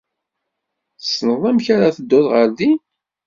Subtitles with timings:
[0.99, 2.77] Tessneḍ amek ara tedduḍ ɣer din?